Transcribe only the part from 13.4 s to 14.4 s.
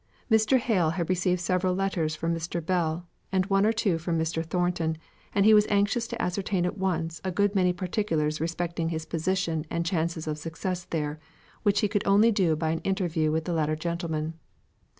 the latter gentleman.